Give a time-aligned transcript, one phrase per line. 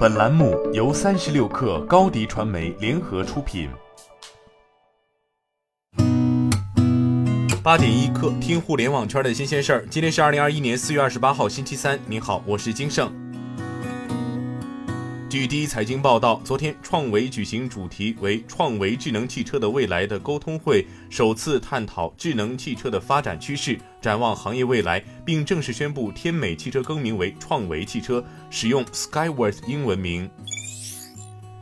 [0.00, 3.68] 本栏目由三十六氪高低传媒联合出品。
[7.62, 9.86] 八点一刻，听互联网圈的新鲜事儿。
[9.90, 12.00] 今天是二零二一年四月二十八号，星期三。
[12.06, 13.12] 您好，我是金盛。
[15.30, 30.28] 据第一财经报道，昨天创维举行主题为“创维智能汽车的未来”的沟通会，首次探讨智能汽车的发展趋势，展望行业未来，并正式宣布天美汽车更名为创维汽车，使用 Skyworth 英文名。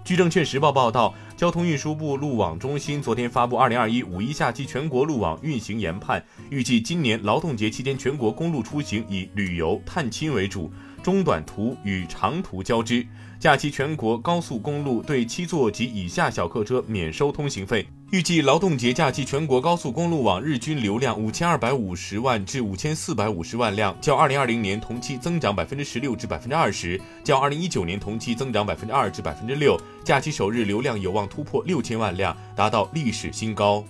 [0.03, 10.73] 据证券时报报道，交通运输部路网中心昨天发布《二零二一五一假期全国路网运行研判》，预计今年劳动节期间全国公路出行以旅游、探亲为主。
[11.03, 13.07] 中短途与长途交织，
[13.39, 17.87] 假期全国高速公路对七座及以下小客车免收通行费。
[18.11, 29.79] 预计劳动节假期全国高速公路网日均流量五千二百五十万至五千四百五十万辆，较二零二零年同期增长百分之十六至百分之二十，较二零一九年同期增长百分之二至百分之六。
[30.05, 33.85] 假期首日流量有望突破六千万辆，达到历史新高。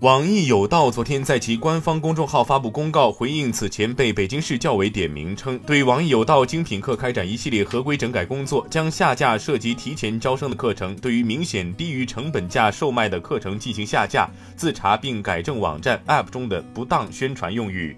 [0.00, 17.96] 网易有道昨天在其官方公众号发布公告，回应此前被北京市教委点名称对网易有道精品课开展一系列合规整改工作，将下架涉及提前招生的课程，对于明显低于成本价售卖的课程进行下架、自查并改正网站 App 中的不当宣传用语。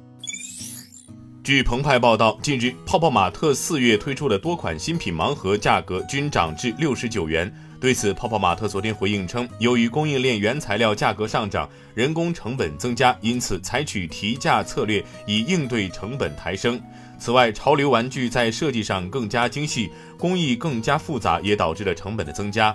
[1.50, 7.52] 据澎湃报道，近日泡泡玛特四月推出的多款新品盲盒价格均涨至六十九元。
[7.80, 16.80] 对此，泡泡玛特昨天回应称，由于供应链原材料价格上涨，人工成本增加，因此采取提价策略以应对成本抬升。
[17.18, 22.72] 此外，潮流玩具在设计上更加精细，工艺更加复杂，也导致了成本的增加。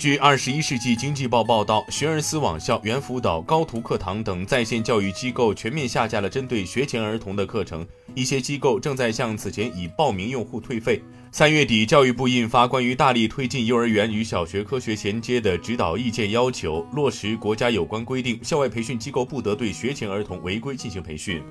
[0.00, 11.02] 据《二十一世纪经济报》报道，学而思网校、猿辅导、高途课堂等在线教育机构全面下架了针对学前儿童的课程，一些机构正在向此前已报名用户退费。
[11.30, 21.42] 三月底，教育部印发关于大力推进幼儿园与小学科学衔接的指导意见，要求落实国家有关规定，校外培训机构不得对学前儿童违规进行培训。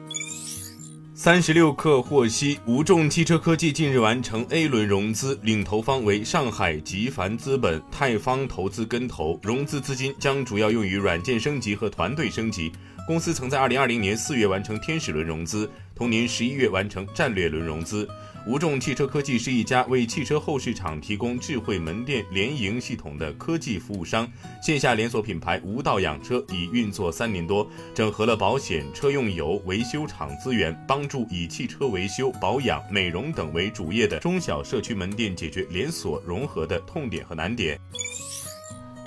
[1.21, 12.71] 三十六氪获悉，无众汽车科技近日完成 A 轮融资，领投方为上海极凡资本、泰方投资跟投，融资资金将主要用于软件升级和团队升级。
[13.09, 18.07] 公司曾在二零二零年四月完成天使轮融资，同年十一月完成战略轮融资。
[18.45, 24.31] 吴众汽车科技是一家为汽车后市场提供智慧门店联营系统的科技服务商，
[24.61, 37.79] 线下连锁品牌吴道养车已运作三年多，整合了保险、车用油、维修厂资源，帮助以汽车维修、保养、美容等为主业的中小社区门店解决连锁融合的痛点和难点。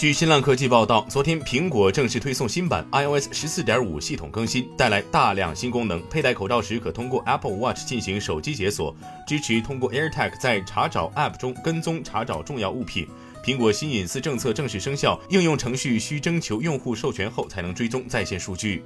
[0.03, 6.03] 据新浪科技报道，昨天苹果正式推送新版 iOS 十四点五系统更新，带来大量新功能。
[6.09, 8.93] 佩戴口罩时可通过 Apple Watch 进行手机解锁，
[9.29, 13.07] 支持通过 AirTag 在查找 App 中跟踪查找重要物品。
[13.45, 18.83] 苹果新隐私政策正式生效，应用程序需征求用户授权后才能追踪在线数据。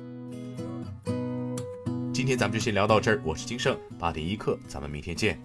[2.12, 5.41] 今天咱们就先聊到这儿，我是金盛八点一刻，咱们明天见。